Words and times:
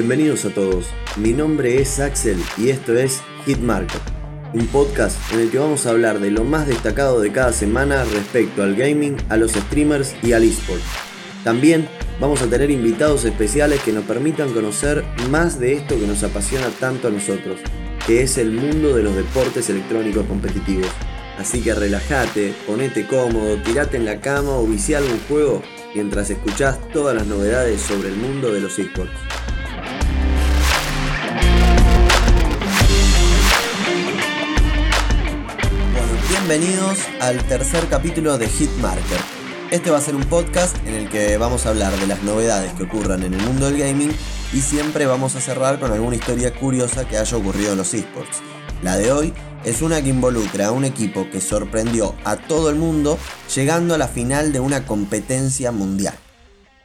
Bienvenidos 0.00 0.46
a 0.46 0.48
todos. 0.48 0.86
Mi 1.16 1.34
nombre 1.34 1.78
es 1.78 2.00
Axel 2.00 2.42
y 2.56 2.70
esto 2.70 2.96
es 2.96 3.20
Hitmarker, 3.44 4.00
un 4.54 4.66
podcast 4.68 5.18
en 5.34 5.40
el 5.40 5.50
que 5.50 5.58
vamos 5.58 5.84
a 5.84 5.90
hablar 5.90 6.20
de 6.20 6.30
lo 6.30 6.42
más 6.42 6.66
destacado 6.66 7.20
de 7.20 7.30
cada 7.30 7.52
semana 7.52 8.02
respecto 8.04 8.62
al 8.62 8.76
gaming, 8.76 9.18
a 9.28 9.36
los 9.36 9.52
streamers 9.52 10.14
y 10.22 10.32
al 10.32 10.44
eSport. 10.44 10.80
También 11.44 11.86
vamos 12.18 12.40
a 12.40 12.46
tener 12.46 12.70
invitados 12.70 13.26
especiales 13.26 13.82
que 13.82 13.92
nos 13.92 14.04
permitan 14.04 14.54
conocer 14.54 15.04
más 15.28 15.60
de 15.60 15.74
esto 15.74 16.00
que 16.00 16.06
nos 16.06 16.22
apasiona 16.22 16.68
tanto 16.80 17.08
a 17.08 17.10
nosotros, 17.10 17.60
que 18.06 18.22
es 18.22 18.38
el 18.38 18.52
mundo 18.52 18.96
de 18.96 19.02
los 19.02 19.14
deportes 19.14 19.68
electrónicos 19.68 20.24
competitivos. 20.24 20.88
Así 21.36 21.60
que 21.60 21.74
relájate, 21.74 22.54
ponete 22.66 23.06
cómodo, 23.06 23.58
tirate 23.58 23.98
en 23.98 24.06
la 24.06 24.18
cama 24.22 24.52
o 24.52 24.66
vicia 24.66 24.96
algún 24.96 25.20
juego 25.28 25.62
mientras 25.94 26.30
escuchás 26.30 26.78
todas 26.90 27.14
las 27.14 27.26
novedades 27.26 27.82
sobre 27.82 28.08
el 28.08 28.16
mundo 28.16 28.50
de 28.50 28.60
los 28.60 28.78
esports. 28.78 29.12
Bienvenidos 36.50 36.98
al 37.20 37.46
tercer 37.46 37.86
capítulo 37.88 38.36
de 38.36 38.48
Hitmarker. 38.48 39.20
Este 39.70 39.88
va 39.92 39.98
a 39.98 40.00
ser 40.00 40.16
un 40.16 40.24
podcast 40.24 40.76
en 40.84 40.94
el 40.94 41.08
que 41.08 41.36
vamos 41.36 41.64
a 41.64 41.68
hablar 41.68 41.96
de 41.96 42.08
las 42.08 42.24
novedades 42.24 42.72
que 42.72 42.82
ocurran 42.82 43.22
en 43.22 43.34
el 43.34 43.42
mundo 43.42 43.66
del 43.66 43.78
gaming 43.78 44.10
y 44.52 44.60
siempre 44.60 45.06
vamos 45.06 45.36
a 45.36 45.40
cerrar 45.40 45.78
con 45.78 45.92
alguna 45.92 46.16
historia 46.16 46.52
curiosa 46.52 47.06
que 47.06 47.18
haya 47.18 47.36
ocurrido 47.36 47.70
en 47.70 47.78
los 47.78 47.94
esports. 47.94 48.38
La 48.82 48.96
de 48.96 49.12
hoy 49.12 49.32
es 49.64 49.80
una 49.80 50.02
que 50.02 50.08
involucra 50.08 50.66
a 50.66 50.72
un 50.72 50.84
equipo 50.84 51.30
que 51.30 51.40
sorprendió 51.40 52.16
a 52.24 52.34
todo 52.34 52.68
el 52.68 52.74
mundo 52.74 53.16
llegando 53.54 53.94
a 53.94 53.98
la 53.98 54.08
final 54.08 54.52
de 54.52 54.58
una 54.58 54.86
competencia 54.86 55.70
mundial. 55.70 56.14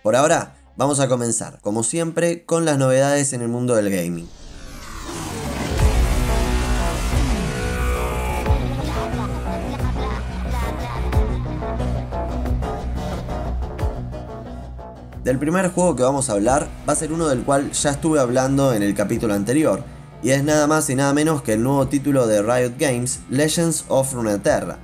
Por 0.04 0.16
ahora, 0.16 0.58
vamos 0.78 1.00
a 1.00 1.08
comenzar, 1.08 1.59
como 1.61 1.82
siempre, 1.82 2.45
con 2.45 2.66
las 2.66 2.78
novedades 2.78 3.34
en 3.34 3.42
el 3.42 3.48
mundo 3.48 3.73
del 3.76 3.89
gaming. 3.89 4.30
Del 15.26 15.40
primer 15.40 15.72
juego 15.72 15.95
que 15.95 16.04
vamos 16.04 16.30
a 16.30 16.34
hablar 16.34 16.68
va 16.88 16.94
a 16.94 16.95
ser 16.95 17.12
uno 17.12 17.28
del 17.28 17.42
cual 17.42 17.72
ya 17.72 17.90
estuve 17.90 18.20
hablando 18.20 18.76
en 18.76 18.84
el 18.84 18.94
capítulo 18.94 19.34
anterior, 19.34 19.84
y 20.22 20.30
es 20.30 20.44
nada 20.44 20.67
más 20.67 20.88
y 20.92 20.95
nada 20.95 21.16
menos 21.16 21.42
que 21.42 21.54
el 21.54 21.64
nuevo 21.64 21.88
título 21.88 22.28
de 22.28 22.44
Riot 22.44 22.73
Games, 22.78 23.22
Legends 23.32 23.86
of 23.88 24.14
Runeterra. 24.14 24.78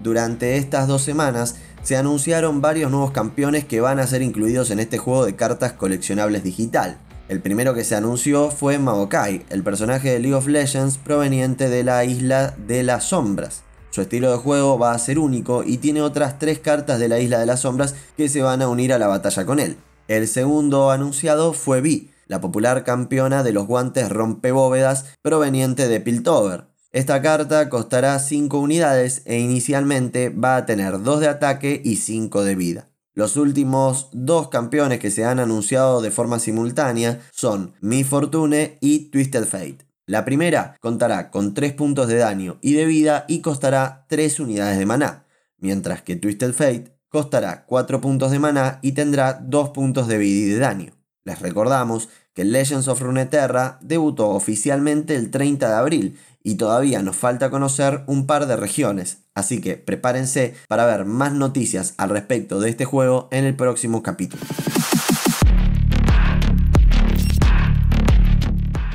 Durante 0.00 0.58
estas 0.58 0.86
dos 0.86 1.02
semanas 1.02 1.56
se 1.82 1.96
anunciaron 1.96 2.60
varios 2.60 2.92
nuevos 2.92 3.10
campeones 3.10 3.64
que 3.64 3.80
van 3.80 3.98
a 3.98 4.06
ser 4.06 4.22
incluidos 4.22 4.70
en 4.70 4.78
este 4.78 4.96
juego 4.96 5.26
de 5.26 5.34
cartas 5.34 5.72
coleccionables 5.72 6.44
digital. 6.44 6.98
El 7.28 7.40
primero 7.40 7.74
que 7.74 7.82
se 7.82 7.96
anunció 7.96 8.52
fue 8.52 8.78
Maokai, 8.78 9.44
el 9.48 9.64
personaje 9.64 10.12
de 10.12 10.20
League 10.20 10.36
of 10.36 10.46
Legends 10.46 10.98
proveniente 10.98 11.68
de 11.68 11.82
la 11.82 12.04
isla 12.04 12.54
de 12.64 12.84
las 12.84 13.06
sombras. 13.06 13.64
Su 13.90 14.02
estilo 14.02 14.30
de 14.30 14.38
juego 14.38 14.78
va 14.78 14.92
a 14.92 14.98
ser 14.98 15.18
único 15.18 15.64
y 15.64 15.78
tiene 15.78 16.00
otras 16.00 16.38
tres 16.38 16.60
cartas 16.60 17.00
de 17.00 17.08
la 17.08 17.18
isla 17.18 17.38
de 17.38 17.46
las 17.46 17.60
sombras 17.60 17.94
que 18.16 18.28
se 18.28 18.42
van 18.42 18.62
a 18.62 18.68
unir 18.68 18.92
a 18.92 18.98
la 18.98 19.08
batalla 19.08 19.44
con 19.44 19.58
él. 19.58 19.76
El 20.06 20.28
segundo 20.28 20.90
anunciado 20.90 21.52
fue 21.52 21.80
Vi, 21.80 22.10
la 22.26 22.40
popular 22.40 22.84
campeona 22.84 23.42
de 23.42 23.52
los 23.52 23.66
guantes 23.66 24.08
rompebóvedas 24.08 25.06
proveniente 25.22 25.88
de 25.88 26.00
Piltover. 26.00 26.66
Esta 26.92 27.22
carta 27.22 27.68
costará 27.68 28.18
5 28.18 28.58
unidades 28.58 29.22
e 29.24 29.38
inicialmente 29.38 30.28
va 30.30 30.56
a 30.56 30.66
tener 30.66 31.02
2 31.02 31.20
de 31.20 31.28
ataque 31.28 31.80
y 31.84 31.96
5 31.96 32.44
de 32.44 32.54
vida. 32.54 32.88
Los 33.14 33.36
últimos 33.36 34.08
dos 34.12 34.48
campeones 34.48 35.00
que 35.00 35.10
se 35.10 35.24
han 35.24 35.40
anunciado 35.40 36.00
de 36.00 36.12
forma 36.12 36.38
simultánea 36.38 37.20
son 37.32 37.74
Mi 37.80 38.04
Fortune 38.04 38.78
y 38.80 39.10
Twisted 39.10 39.44
Fate. 39.44 39.89
La 40.10 40.24
primera 40.24 40.76
contará 40.80 41.30
con 41.30 41.54
3 41.54 41.72
puntos 41.74 42.08
de 42.08 42.16
daño 42.16 42.58
y 42.62 42.72
de 42.72 42.84
vida 42.84 43.26
y 43.28 43.42
costará 43.42 44.06
3 44.08 44.40
unidades 44.40 44.76
de 44.76 44.84
maná, 44.84 45.26
mientras 45.56 46.02
que 46.02 46.16
Twisted 46.16 46.52
Fate 46.52 46.96
costará 47.08 47.64
4 47.64 48.00
puntos 48.00 48.32
de 48.32 48.40
maná 48.40 48.80
y 48.82 48.90
tendrá 48.90 49.34
2 49.34 49.70
puntos 49.70 50.08
de 50.08 50.18
vida 50.18 50.46
y 50.46 50.48
de 50.48 50.58
daño. 50.58 50.92
Les 51.22 51.38
recordamos 51.38 52.08
que 52.34 52.44
Legends 52.44 52.88
of 52.88 53.00
Runeterra 53.00 53.78
debutó 53.82 54.30
oficialmente 54.30 55.14
el 55.14 55.30
30 55.30 55.68
de 55.68 55.74
abril 55.76 56.18
y 56.42 56.56
todavía 56.56 57.02
nos 57.02 57.14
falta 57.14 57.48
conocer 57.48 58.02
un 58.08 58.26
par 58.26 58.46
de 58.46 58.56
regiones, 58.56 59.18
así 59.36 59.60
que 59.60 59.76
prepárense 59.76 60.56
para 60.66 60.86
ver 60.86 61.04
más 61.04 61.34
noticias 61.34 61.94
al 61.98 62.10
respecto 62.10 62.58
de 62.58 62.70
este 62.70 62.84
juego 62.84 63.28
en 63.30 63.44
el 63.44 63.54
próximo 63.54 64.02
capítulo. 64.02 64.42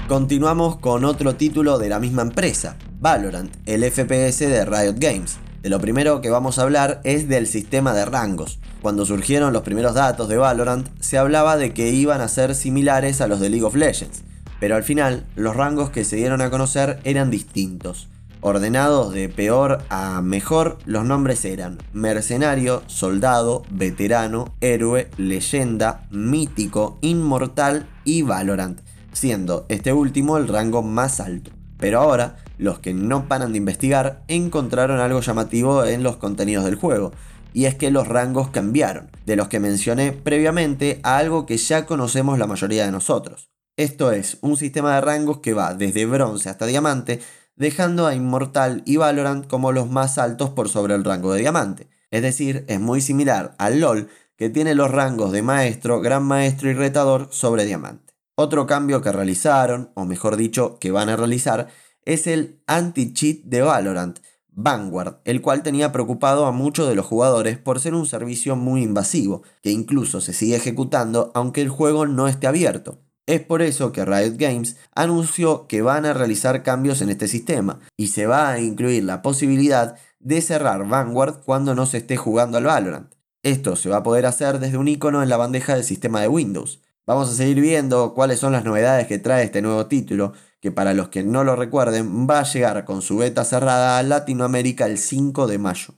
Continuamos 0.07 0.77
con 0.77 1.03
otro 1.03 1.35
título 1.35 1.79
de 1.79 1.89
la 1.89 1.99
misma 1.99 2.21
empresa, 2.21 2.77
Valorant, 2.99 3.51
el 3.65 3.83
FPS 3.83 4.37
de 4.37 4.63
Riot 4.63 4.97
Games. 4.99 5.37
De 5.63 5.69
lo 5.69 5.79
primero 5.79 6.21
que 6.21 6.29
vamos 6.29 6.59
a 6.59 6.61
hablar 6.61 7.01
es 7.03 7.27
del 7.27 7.47
sistema 7.47 7.91
de 7.95 8.05
rangos. 8.05 8.59
Cuando 8.83 9.03
surgieron 9.07 9.51
los 9.51 9.63
primeros 9.63 9.95
datos 9.95 10.29
de 10.29 10.37
Valorant, 10.37 10.87
se 10.99 11.17
hablaba 11.17 11.57
de 11.57 11.73
que 11.73 11.89
iban 11.89 12.21
a 12.21 12.27
ser 12.27 12.53
similares 12.53 13.19
a 13.19 13.25
los 13.25 13.39
de 13.39 13.49
League 13.49 13.65
of 13.65 13.73
Legends, 13.73 14.21
pero 14.59 14.75
al 14.75 14.83
final 14.83 15.25
los 15.35 15.55
rangos 15.55 15.89
que 15.89 16.05
se 16.05 16.17
dieron 16.17 16.39
a 16.41 16.51
conocer 16.51 16.99
eran 17.03 17.31
distintos. 17.31 18.07
Ordenados 18.41 19.11
de 19.11 19.27
peor 19.27 19.79
a 19.89 20.21
mejor, 20.21 20.77
los 20.85 21.03
nombres 21.03 21.43
eran 21.45 21.79
mercenario, 21.93 22.83
soldado, 22.85 23.63
veterano, 23.71 24.53
héroe, 24.61 25.09
leyenda, 25.17 26.05
mítico, 26.11 26.99
inmortal 27.01 27.87
y 28.03 28.21
Valorant, 28.21 28.81
siendo 29.15 29.65
este 29.69 29.93
último 29.93 30.37
el 30.37 30.47
rango 30.47 30.83
más 30.83 31.19
alto. 31.19 31.51
Pero 31.77 31.99
ahora, 31.99 32.37
los 32.57 32.79
que 32.79 32.93
no 32.93 33.27
paran 33.27 33.51
de 33.51 33.57
investigar 33.57 34.23
encontraron 34.27 34.99
algo 34.99 35.21
llamativo 35.21 35.85
en 35.85 36.03
los 36.03 36.17
contenidos 36.17 36.65
del 36.65 36.75
juego, 36.75 37.11
y 37.53 37.65
es 37.65 37.75
que 37.75 37.89
los 37.89 38.07
rangos 38.07 38.49
cambiaron, 38.49 39.09
de 39.25 39.35
los 39.35 39.47
que 39.47 39.59
mencioné 39.59 40.11
previamente 40.11 40.99
a 41.03 41.17
algo 41.17 41.45
que 41.45 41.57
ya 41.57 41.85
conocemos 41.85 42.37
la 42.37 42.47
mayoría 42.47 42.85
de 42.85 42.91
nosotros. 42.91 43.49
Esto 43.77 44.11
es 44.11 44.37
un 44.41 44.57
sistema 44.57 44.95
de 44.95 45.01
rangos 45.01 45.39
que 45.39 45.53
va 45.53 45.73
desde 45.73 46.05
bronce 46.05 46.49
hasta 46.49 46.65
diamante, 46.65 47.21
dejando 47.55 48.07
a 48.07 48.15
Inmortal 48.15 48.83
y 48.85 48.97
Valorant 48.97 49.47
como 49.47 49.71
los 49.71 49.89
más 49.89 50.17
altos 50.17 50.49
por 50.49 50.69
sobre 50.69 50.95
el 50.95 51.03
rango 51.03 51.33
de 51.33 51.41
diamante. 51.41 51.87
Es 52.11 52.21
decir, 52.21 52.65
es 52.67 52.79
muy 52.79 53.01
similar 53.01 53.55
al 53.57 53.79
LOL, 53.79 54.09
que 54.37 54.49
tiene 54.49 54.75
los 54.75 54.91
rangos 54.91 55.31
de 55.31 55.41
maestro, 55.41 56.01
gran 56.01 56.23
maestro 56.23 56.69
y 56.69 56.73
retador 56.73 57.29
sobre 57.31 57.65
diamante. 57.65 58.04
Otro 58.37 58.67
cambio 58.67 59.01
que 59.01 59.13
realizaron, 59.13 59.91
o 59.95 60.05
mejor 60.05 60.35
dicho, 60.35 60.77
que 60.79 60.91
van 60.91 61.07
a 61.07 61.15
realizar, 61.15 61.69
es 62.03 62.27
el 62.27 62.61
anti-cheat 62.67 63.45
de 63.45 63.61
Valorant, 63.61 64.19
Vanguard, 64.49 65.21
el 65.23 65.41
cual 65.41 65.63
tenía 65.63 65.93
preocupado 65.93 66.45
a 66.45 66.51
muchos 66.51 66.89
de 66.89 66.95
los 66.95 67.05
jugadores 67.05 67.57
por 67.57 67.79
ser 67.79 67.93
un 67.93 68.05
servicio 68.05 68.55
muy 68.55 68.83
invasivo, 68.83 69.43
que 69.61 69.71
incluso 69.71 70.19
se 70.19 70.33
sigue 70.33 70.55
ejecutando 70.55 71.31
aunque 71.33 71.61
el 71.61 71.69
juego 71.69 72.07
no 72.07 72.27
esté 72.27 72.47
abierto. 72.47 72.99
Es 73.25 73.41
por 73.41 73.61
eso 73.61 73.91
que 73.91 74.05
Riot 74.05 74.35
Games 74.37 74.77
anunció 74.93 75.65
que 75.67 75.81
van 75.81 76.05
a 76.05 76.13
realizar 76.13 76.61
cambios 76.61 77.01
en 77.01 77.09
este 77.09 77.27
sistema 77.27 77.79
y 77.97 78.07
se 78.07 78.27
va 78.27 78.51
a 78.51 78.59
incluir 78.59 79.03
la 79.03 79.21
posibilidad 79.21 79.95
de 80.19 80.41
cerrar 80.41 80.87
Vanguard 80.87 81.41
cuando 81.43 81.73
no 81.73 81.85
se 81.85 81.97
esté 81.97 82.17
jugando 82.17 82.57
al 82.57 82.65
Valorant. 82.65 83.13
Esto 83.43 83.75
se 83.75 83.89
va 83.89 83.97
a 83.97 84.03
poder 84.03 84.25
hacer 84.25 84.59
desde 84.59 84.77
un 84.77 84.87
icono 84.87 85.23
en 85.23 85.29
la 85.29 85.37
bandeja 85.37 85.75
del 85.75 85.83
sistema 85.83 86.21
de 86.21 86.27
Windows. 86.27 86.81
Vamos 87.07 87.29
a 87.29 87.35
seguir 87.35 87.61
viendo 87.61 88.15
cuáles 88.15 88.39
son 88.39 88.53
las 88.53 88.65
novedades 88.65 89.05
que 89.05 89.19
trae 89.19 89.43
este 89.43 89.61
nuevo 89.61 89.85
título 89.85 90.33
que 90.59 90.71
para 90.71 90.95
los 90.95 91.09
que 91.09 91.23
no 91.23 91.43
lo 91.43 91.55
recuerden 91.55 92.27
va 92.27 92.39
a 92.39 92.51
llegar 92.51 92.83
con 92.83 93.03
su 93.03 93.17
beta 93.17 93.45
cerrada 93.45 93.99
a 93.99 94.03
Latinoamérica 94.03 94.87
el 94.87 94.97
5 94.97 95.45
de 95.45 95.59
mayo. 95.59 95.93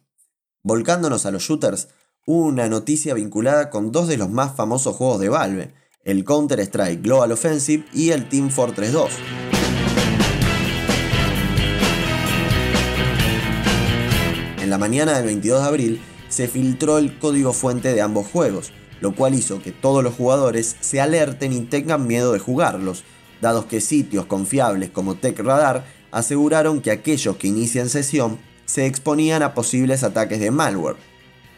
Volcándonos 0.63 1.25
a 1.25 1.31
los 1.31 1.44
shooters, 1.44 1.88
una 2.25 2.68
noticia 2.68 3.13
vinculada 3.13 3.69
con 3.69 3.94
dos 3.94 4.09
de 4.09 4.18
los 4.18 4.30
más 4.30 4.54
famosos 4.57 4.98
juegos 4.98 5.21
de 5.21 5.30
Valve, 5.30 5.74
el 6.04 6.25
Counter-Strike 6.25 7.01
Global 7.01 7.31
Offensive 7.31 7.86
y 7.94 8.10
el 8.10 8.27
Team 8.27 8.50
Fortress 8.50 8.92
2. 8.92 9.10
En 14.62 14.69
la 14.69 14.77
mañana 14.77 15.15
del 15.15 15.25
22 15.25 15.62
de 15.62 15.68
abril 15.68 16.01
se 16.27 16.50
filtró 16.50 16.98
el 16.98 17.18
código 17.18 17.53
fuente 17.53 17.94
de 17.94 18.01
ambos 18.01 18.27
juegos, 18.27 18.74
lo 19.01 19.15
cual 19.15 19.33
hizo 19.33 19.61
que 19.61 19.71
todos 19.71 20.03
los 20.03 20.15
jugadores 20.15 20.75
se 20.79 21.01
alerten 21.01 21.53
y 21.53 21.61
tengan 21.61 22.07
miedo 22.07 22.33
de 22.33 22.39
jugarlos, 22.39 23.03
dados 23.41 23.65
que 23.65 23.81
sitios 23.81 24.25
confiables 24.25 24.89
como 24.89 25.15
TechRadar 25.15 25.85
aseguraron 26.11 26.81
que 26.81 26.91
aquellos 26.91 27.38
que 27.38 27.47
inician 27.47 27.89
sesión 27.89 28.39
se 28.65 28.85
exponían 28.85 29.44
a 29.44 29.53
posibles 29.53 30.03
ataques 30.03 30.39
de 30.39 30.51
malware. 30.51 30.97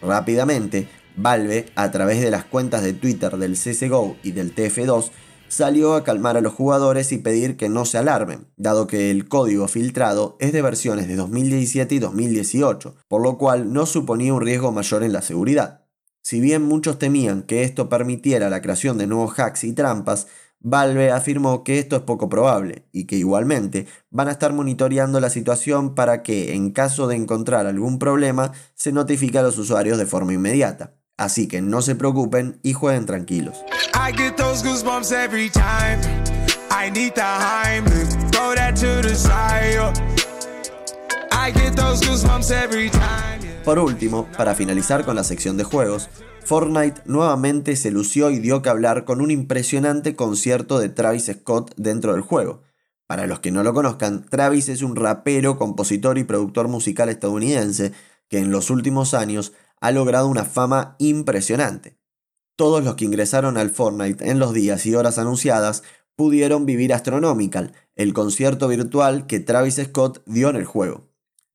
Rápidamente, 0.01 0.87
Valve, 1.15 1.67
a 1.75 1.91
través 1.91 2.21
de 2.21 2.31
las 2.31 2.45
cuentas 2.45 2.83
de 2.83 2.93
Twitter 2.93 3.37
del 3.37 3.53
CSGO 3.53 4.15
y 4.23 4.31
del 4.31 4.55
TF2, 4.55 5.11
salió 5.49 5.95
a 5.95 6.03
calmar 6.03 6.37
a 6.37 6.41
los 6.41 6.53
jugadores 6.53 7.11
y 7.11 7.17
pedir 7.17 7.57
que 7.57 7.69
no 7.69 7.83
se 7.83 7.97
alarmen, 7.97 8.47
dado 8.55 8.87
que 8.87 9.11
el 9.11 9.27
código 9.27 9.67
filtrado 9.67 10.37
es 10.39 10.53
de 10.53 10.61
versiones 10.61 11.07
de 11.07 11.15
2017 11.15 11.95
y 11.95 11.99
2018, 11.99 12.95
por 13.07 13.21
lo 13.21 13.37
cual 13.37 13.73
no 13.73 13.85
suponía 13.85 14.33
un 14.33 14.41
riesgo 14.41 14.71
mayor 14.71 15.03
en 15.03 15.13
la 15.13 15.21
seguridad. 15.21 15.81
Si 16.21 16.41
bien 16.41 16.63
muchos 16.63 16.99
temían 16.99 17.43
que 17.43 17.63
esto 17.63 17.89
permitiera 17.89 18.49
la 18.49 18.61
creación 18.61 18.97
de 18.97 19.07
nuevos 19.07 19.39
hacks 19.39 19.63
y 19.63 19.73
trampas, 19.73 20.27
Valve 20.61 21.11
afirmó 21.11 21.63
que 21.63 21.79
esto 21.79 21.95
es 21.95 22.01
poco 22.01 22.27
probable 22.27 22.85
y 22.91 23.05
que 23.05 23.15
igualmente 23.15 23.87
van 24.09 24.27
a 24.27 24.31
estar 24.31 24.51
monitoreando 24.51 25.21
la 25.21 25.29
situación 25.29 25.95
para 25.95 26.21
que, 26.21 26.53
en 26.53 26.71
caso 26.71 27.07
de 27.07 27.15
encontrar 27.15 27.65
algún 27.65 27.97
problema, 27.97 28.51
se 28.75 28.91
notifique 28.91 29.37
a 29.37 29.41
los 29.41 29.57
usuarios 29.57 29.97
de 29.97 30.05
forma 30.05 30.33
inmediata. 30.33 30.95
Así 31.17 31.47
que 31.47 31.61
no 31.61 31.81
se 31.81 31.95
preocupen 31.95 32.59
y 32.61 32.73
jueguen 32.73 33.05
tranquilos. 33.05 33.57
Por 43.63 43.77
último, 43.77 44.27
para 44.37 44.55
finalizar 44.55 45.05
con 45.05 45.15
la 45.15 45.23
sección 45.23 45.57
de 45.57 45.63
juegos, 45.63 46.09
Fortnite 46.43 47.01
nuevamente 47.05 47.75
se 47.75 47.91
lució 47.91 48.31
y 48.31 48.39
dio 48.39 48.61
que 48.61 48.69
hablar 48.69 49.05
con 49.05 49.21
un 49.21 49.29
impresionante 49.29 50.15
concierto 50.15 50.79
de 50.79 50.89
Travis 50.89 51.29
Scott 51.31 51.73
dentro 51.75 52.13
del 52.13 52.21
juego. 52.21 52.63
Para 53.05 53.27
los 53.27 53.39
que 53.39 53.51
no 53.51 53.63
lo 53.63 53.73
conozcan, 53.73 54.25
Travis 54.25 54.69
es 54.69 54.81
un 54.81 54.95
rapero, 54.95 55.57
compositor 55.57 56.17
y 56.17 56.23
productor 56.23 56.67
musical 56.67 57.09
estadounidense 57.09 57.91
que 58.29 58.39
en 58.39 58.51
los 58.51 58.69
últimos 58.69 59.13
años 59.13 59.53
ha 59.81 59.91
logrado 59.91 60.27
una 60.27 60.45
fama 60.45 60.95
impresionante. 60.97 61.97
Todos 62.55 62.83
los 62.83 62.95
que 62.95 63.05
ingresaron 63.05 63.57
al 63.57 63.69
Fortnite 63.69 64.29
en 64.29 64.39
los 64.39 64.53
días 64.53 64.85
y 64.85 64.95
horas 64.95 65.17
anunciadas 65.17 65.83
pudieron 66.15 66.65
vivir 66.65 66.93
Astronomical, 66.93 67.73
el 67.95 68.13
concierto 68.13 68.67
virtual 68.67 69.27
que 69.27 69.39
Travis 69.39 69.81
Scott 69.83 70.23
dio 70.25 70.49
en 70.49 70.55
el 70.55 70.65
juego. 70.65 71.08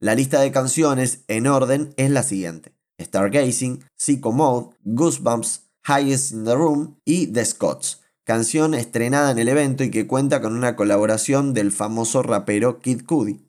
La 0.05 0.15
lista 0.15 0.39
de 0.43 0.53
canciones 0.53 1.21
en 1.29 1.47
orden 1.47 1.95
es 1.97 2.11
la 2.11 2.23
siguiente. 2.23 2.75
Stargazing, 3.01 3.83
Psycho 3.97 4.33
Mode, 4.33 4.77
Goosebumps, 4.85 5.63
Highest 5.89 6.33
in 6.33 6.45
the 6.45 6.55
Room 6.55 7.01
y 7.07 7.29
The 7.29 7.43
Scots, 7.43 8.03
canción 8.23 8.75
estrenada 8.75 9.31
en 9.31 9.39
el 9.39 9.49
evento 9.49 9.83
y 9.83 9.91
que 9.91 10.07
cuenta 10.07 10.43
con 10.43 10.55
una 10.55 10.77
colaboración 10.77 11.55
del 11.55 11.73
famoso 11.73 12.23
rapero 12.23 12.81
Kid 12.81 13.07
Cudi. 13.07 13.47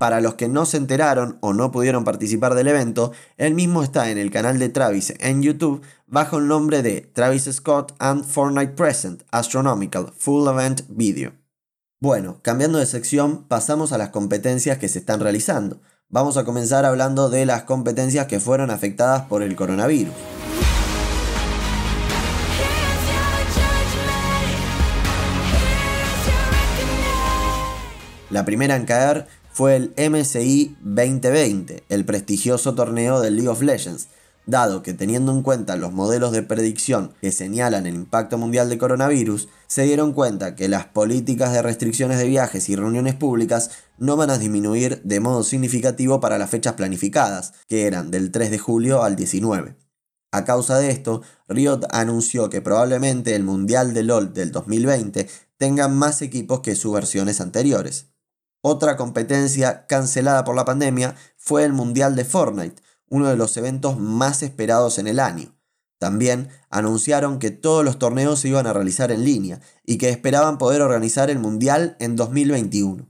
Para 0.00 0.20
los 0.20 0.34
que 0.34 0.48
no 0.48 0.66
se 0.66 0.76
enteraron 0.76 1.38
o 1.40 1.52
no 1.52 1.70
pudieron 1.70 2.02
participar 2.02 2.56
del 2.56 2.66
evento, 2.66 3.12
el 3.36 3.54
mismo 3.54 3.84
está 3.84 4.10
en 4.10 4.18
el 4.18 4.32
canal 4.32 4.58
de 4.58 4.70
Travis 4.70 5.14
en 5.20 5.40
YouTube 5.40 5.82
bajo 6.08 6.38
el 6.38 6.48
nombre 6.48 6.82
de 6.82 7.02
Travis 7.02 7.44
Scott 7.44 7.94
and 8.00 8.24
Fortnite 8.24 8.72
Present 8.72 9.22
Astronomical 9.30 10.12
Full 10.18 10.48
Event 10.48 10.82
Video. 10.88 11.41
Bueno, 12.02 12.40
cambiando 12.42 12.80
de 12.80 12.86
sección, 12.86 13.44
pasamos 13.44 13.92
a 13.92 13.96
las 13.96 14.08
competencias 14.08 14.76
que 14.78 14.88
se 14.88 14.98
están 14.98 15.20
realizando. 15.20 15.80
Vamos 16.08 16.36
a 16.36 16.44
comenzar 16.44 16.84
hablando 16.84 17.30
de 17.30 17.46
las 17.46 17.62
competencias 17.62 18.26
que 18.26 18.40
fueron 18.40 18.72
afectadas 18.72 19.22
por 19.26 19.40
el 19.40 19.54
coronavirus. 19.54 20.12
La 28.30 28.44
primera 28.44 28.74
en 28.74 28.84
caer 28.84 29.28
fue 29.52 29.76
el 29.76 29.94
MSI 29.96 30.76
2020, 30.80 31.84
el 31.88 32.04
prestigioso 32.04 32.74
torneo 32.74 33.20
del 33.20 33.36
League 33.36 33.48
of 33.48 33.62
Legends, 33.62 34.08
dado 34.46 34.82
que 34.82 34.94
teniendo 34.94 35.32
en 35.32 35.42
cuenta 35.42 35.76
los 35.76 35.92
modelos 35.92 36.32
de 36.32 36.42
predicción 36.42 37.12
que 37.20 37.32
señalan 37.32 37.86
el 37.86 37.94
impacto 37.94 38.38
mundial 38.38 38.68
de 38.68 38.78
coronavirus, 38.78 39.48
se 39.66 39.82
dieron 39.82 40.12
cuenta 40.12 40.56
que 40.56 40.68
las 40.68 40.86
políticas 40.86 41.52
de 41.52 41.62
restricciones 41.62 42.18
de 42.18 42.26
viajes 42.26 42.68
y 42.68 42.76
reuniones 42.76 43.14
públicas 43.14 43.70
no 43.98 44.16
van 44.16 44.30
a 44.30 44.38
disminuir 44.38 45.00
de 45.02 45.20
modo 45.20 45.44
significativo 45.44 46.20
para 46.20 46.38
las 46.38 46.50
fechas 46.50 46.74
planificadas, 46.74 47.54
que 47.68 47.86
eran 47.86 48.10
del 48.10 48.30
3 48.30 48.50
de 48.50 48.58
julio 48.58 49.02
al 49.02 49.16
19. 49.16 49.76
A 50.34 50.44
causa 50.44 50.78
de 50.78 50.90
esto, 50.90 51.22
Riot 51.46 51.80
anunció 51.90 52.48
que 52.48 52.62
probablemente 52.62 53.34
el 53.34 53.44
Mundial 53.44 53.92
de 53.92 54.02
LOL 54.02 54.32
del 54.32 54.50
2020 54.50 55.28
tenga 55.58 55.88
más 55.88 56.22
equipos 56.22 56.60
que 56.60 56.74
sus 56.74 56.94
versiones 56.94 57.40
anteriores. 57.40 58.06
Otra 58.62 58.96
competencia 58.96 59.86
cancelada 59.86 60.44
por 60.44 60.56
la 60.56 60.64
pandemia 60.64 61.16
fue 61.36 61.64
el 61.64 61.74
Mundial 61.74 62.16
de 62.16 62.24
Fortnite, 62.24 62.80
uno 63.12 63.28
de 63.28 63.36
los 63.36 63.54
eventos 63.58 63.98
más 63.98 64.42
esperados 64.42 64.98
en 64.98 65.06
el 65.06 65.20
año. 65.20 65.54
También 65.98 66.48
anunciaron 66.70 67.38
que 67.38 67.50
todos 67.50 67.84
los 67.84 67.98
torneos 67.98 68.40
se 68.40 68.48
iban 68.48 68.66
a 68.66 68.72
realizar 68.72 69.12
en 69.12 69.22
línea 69.22 69.60
y 69.84 69.98
que 69.98 70.08
esperaban 70.08 70.56
poder 70.56 70.80
organizar 70.80 71.28
el 71.28 71.38
Mundial 71.38 71.94
en 72.00 72.16
2021. 72.16 73.06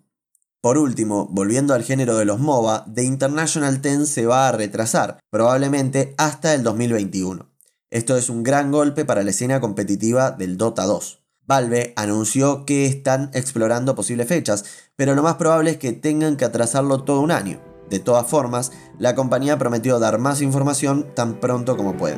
Por 0.60 0.76
último, 0.76 1.28
volviendo 1.30 1.72
al 1.72 1.84
género 1.84 2.16
de 2.16 2.24
los 2.24 2.40
MOBA, 2.40 2.84
The 2.92 3.04
International 3.04 3.80
10 3.80 4.08
se 4.08 4.26
va 4.26 4.48
a 4.48 4.52
retrasar, 4.52 5.20
probablemente 5.30 6.14
hasta 6.18 6.52
el 6.52 6.64
2021. 6.64 7.48
Esto 7.90 8.16
es 8.16 8.28
un 8.28 8.42
gran 8.42 8.72
golpe 8.72 9.04
para 9.04 9.22
la 9.22 9.30
escena 9.30 9.60
competitiva 9.60 10.32
del 10.32 10.56
Dota 10.56 10.84
2. 10.84 11.20
Valve 11.46 11.92
anunció 11.94 12.66
que 12.66 12.86
están 12.86 13.30
explorando 13.34 13.94
posibles 13.94 14.26
fechas, 14.26 14.64
pero 14.96 15.14
lo 15.14 15.22
más 15.22 15.36
probable 15.36 15.70
es 15.70 15.76
que 15.76 15.92
tengan 15.92 16.36
que 16.36 16.44
atrasarlo 16.44 17.04
todo 17.04 17.20
un 17.20 17.30
año. 17.30 17.71
De 17.92 17.98
todas 17.98 18.26
formas, 18.26 18.72
la 18.98 19.14
compañía 19.14 19.58
prometió 19.58 19.98
dar 19.98 20.18
más 20.18 20.40
información 20.40 21.08
tan 21.14 21.34
pronto 21.34 21.76
como 21.76 21.94
pueda. 21.94 22.16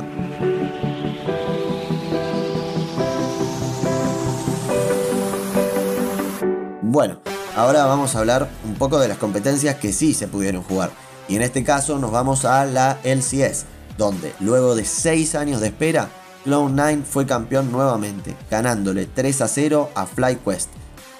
Bueno, 6.81 7.19
ahora 7.57 7.87
vamos 7.87 8.15
a 8.15 8.21
hablar 8.21 8.49
un 8.65 8.75
poco 8.75 9.01
de 9.01 9.09
las 9.09 9.19
competencias 9.19 9.75
que 9.75 9.93
sí 9.93 10.15
se 10.15 10.29
pudieron 10.29 10.63
jugar. 10.63 10.93
Y 11.27 11.35
en 11.35 11.43
este 11.43 11.65
caso 11.65 11.99
nos 11.99 12.13
vamos 12.13 12.45
a 12.45 12.65
la 12.67 13.01
LCS, 13.03 13.65
donde 13.99 14.33
luego 14.39 14.77
de 14.77 14.85
6 14.85 15.35
años 15.35 15.61
de 15.61 15.67
espera, 15.67 16.09
Cloud9 16.47 17.03
fue 17.03 17.27
campeón 17.27 17.73
nuevamente, 17.73 18.37
ganándole 18.49 19.07
3 19.07 19.41
a 19.41 19.49
0 19.49 19.91
a 19.97 20.07
FlyQuest, 20.07 20.69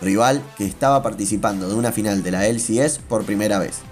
rival 0.01 0.45
que 0.57 0.65
estaba 0.65 1.03
participando 1.03 1.69
de 1.69 1.75
una 1.75 1.91
final 1.91 2.23
de 2.23 2.31
la 2.31 2.47
LCS 2.47 3.01
por 3.09 3.25
primera 3.25 3.59
vez. 3.59 3.83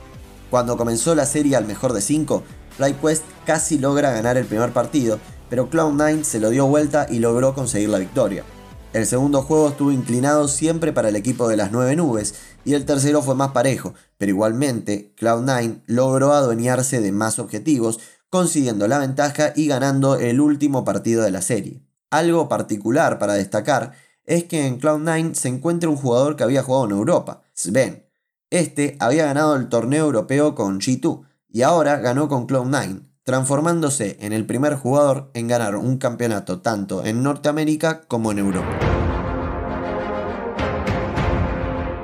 Cuando 0.52 0.76
comenzó 0.76 1.14
la 1.14 1.25
serie 1.25 1.56
al 1.56 1.64
mejor 1.64 1.94
de 1.94 2.02
5, 2.02 2.43
FlyQuest 2.76 3.25
casi 3.46 3.78
logra 3.78 4.10
ganar 4.10 4.37
el 4.37 4.44
primer 4.44 4.70
partido, 4.75 5.19
pero 5.49 5.70
Cloud9 5.70 6.25
se 6.25 6.40
lo 6.40 6.50
dio 6.50 6.66
vuelta 6.66 7.06
y 7.08 7.20
logró 7.20 7.54
conseguir 7.54 7.88
la 7.88 7.96
victoria. 7.96 8.44
El 8.93 9.06
segundo 9.06 9.40
juego 9.40 9.70
estuvo 9.70 9.93
inclinado 9.93 10.49
siempre 10.49 10.92
para 10.92 11.09
el 11.09 11.16
equipo 11.16 11.49
de 11.49 11.56
las 11.56 11.73
9 11.73 11.97
nubes 11.97 12.35
y 12.66 12.75
el 12.75 12.85
tercero 12.85 13.23
fue 13.23 13.35
más 13.35 13.52
parejo, 13.52 13.94
pero 14.18 14.28
igualmente 14.28 15.14
Cloud9 15.18 15.85
logró 15.87 16.35
adueñarse 16.35 17.00
de 17.00 17.12
más 17.12 17.38
objetivos, 17.38 17.99
consiguiendo 18.28 18.87
la 18.88 18.99
ventaja 18.99 19.54
y 19.56 19.68
ganando 19.68 20.16
el 20.16 20.38
último 20.38 20.85
partido 20.85 21.23
de 21.23 21.30
la 21.30 21.40
serie. 21.40 21.80
Algo 22.11 22.50
particular 22.50 23.18
para 23.18 23.32
destacar 23.32 23.92
es 24.26 24.44
que 24.44 24.66
en 24.66 24.78
Cloud9 24.78 25.32
se 25.32 25.49
encuentra 25.49 25.88
un 25.88 25.97
jugador 25.97 26.37
que 26.37 26.44
había 26.44 26.62
jugado 26.62 26.85
en 26.85 26.90
Europa, 26.90 27.40
Sven, 27.54 28.12
este 28.52 28.97
había 29.00 29.25
ganado 29.25 29.56
el 29.56 29.71
torneo 29.71 30.04
europeo 30.04 30.54
con 30.54 30.78
G2 30.78 31.23
y 31.49 31.62
ahora 31.62 31.97
ganó 31.97 32.28
con 32.28 32.47
Cloud9, 32.47 33.00
transformándose 33.25 34.18
en 34.21 34.35
el 34.35 34.44
primer 34.44 34.75
jugador 34.76 35.30
en 35.32 35.49
ganar 35.49 35.75
un 35.75 35.97
campeonato 35.97 36.61
tanto 36.61 37.02
en 37.04 37.23
Norteamérica 37.23 38.02
como 38.02 38.30
en 38.30 38.38
Europa. 38.38 38.78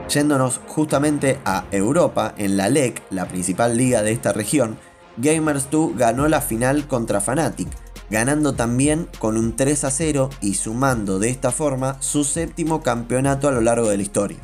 Yéndonos 0.08 0.58
justamente 0.66 1.38
a 1.44 1.66
Europa, 1.70 2.32
en 2.38 2.56
la 2.56 2.70
LEC, 2.70 3.02
la 3.10 3.28
principal 3.28 3.76
liga 3.76 4.02
de 4.02 4.12
esta 4.12 4.32
región, 4.32 4.78
Gamers2 5.20 5.96
ganó 5.96 6.28
la 6.28 6.40
final 6.40 6.88
contra 6.88 7.20
Fnatic, 7.20 7.68
ganando 8.08 8.54
también 8.54 9.06
con 9.18 9.36
un 9.36 9.54
3 9.54 9.84
a 9.84 9.90
0 9.90 10.30
y 10.40 10.54
sumando 10.54 11.18
de 11.18 11.28
esta 11.28 11.50
forma 11.50 12.00
su 12.00 12.24
séptimo 12.24 12.82
campeonato 12.82 13.48
a 13.48 13.52
lo 13.52 13.60
largo 13.60 13.90
de 13.90 13.98
la 13.98 14.02
historia. 14.02 14.38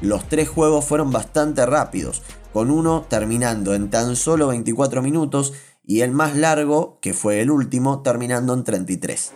Los 0.00 0.28
tres 0.28 0.48
juegos 0.48 0.84
fueron 0.86 1.10
bastante 1.10 1.66
rápidos, 1.66 2.22
con 2.52 2.70
uno 2.70 3.04
terminando 3.08 3.74
en 3.74 3.90
tan 3.90 4.16
solo 4.16 4.48
24 4.48 5.02
minutos 5.02 5.52
y 5.84 6.00
el 6.00 6.10
más 6.12 6.36
largo, 6.36 6.98
que 7.00 7.12
fue 7.12 7.40
el 7.40 7.50
último, 7.50 8.00
terminando 8.00 8.54
en 8.54 8.64
33. 8.64 9.32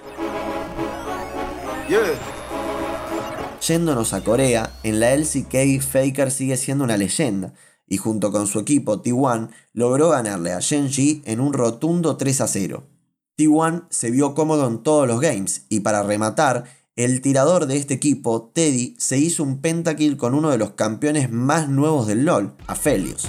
Yéndonos 3.66 4.12
a 4.12 4.22
Corea, 4.22 4.70
en 4.82 5.00
la 5.00 5.14
LCK 5.14 5.82
Faker 5.82 6.30
sigue 6.30 6.56
siendo 6.56 6.84
una 6.84 6.96
leyenda 6.96 7.52
y 7.86 7.98
junto 7.98 8.32
con 8.32 8.46
su 8.46 8.58
equipo 8.58 9.02
T1 9.02 9.50
logró 9.72 10.10
ganarle 10.10 10.52
a 10.52 10.60
Shenji 10.60 11.22
en 11.26 11.40
un 11.40 11.52
rotundo 11.52 12.16
3 12.16 12.40
a 12.40 12.48
0. 12.48 12.84
T1 13.36 13.86
se 13.90 14.10
vio 14.10 14.34
cómodo 14.34 14.66
en 14.68 14.82
todos 14.82 15.06
los 15.06 15.20
games 15.20 15.66
y 15.68 15.80
para 15.80 16.02
rematar 16.02 16.64
el 16.96 17.20
tirador 17.20 17.66
de 17.66 17.76
este 17.76 17.94
equipo, 17.94 18.52
Teddy, 18.54 18.94
se 18.98 19.18
hizo 19.18 19.42
un 19.42 19.60
pentakill 19.60 20.16
con 20.16 20.32
uno 20.32 20.50
de 20.50 20.58
los 20.58 20.72
campeones 20.72 21.30
más 21.30 21.68
nuevos 21.68 22.06
del 22.06 22.24
LoL, 22.24 22.54
Aphelios. 22.68 23.28